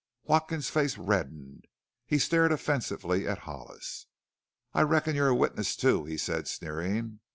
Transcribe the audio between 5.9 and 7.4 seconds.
he said, sneering.